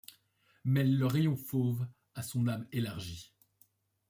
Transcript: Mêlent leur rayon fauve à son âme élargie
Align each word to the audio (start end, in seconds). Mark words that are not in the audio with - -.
Mêlent 0.63 0.97
leur 0.97 1.11
rayon 1.11 1.35
fauve 1.35 1.87
à 2.15 2.23
son 2.23 2.47
âme 2.47 2.67
élargie 2.71 3.35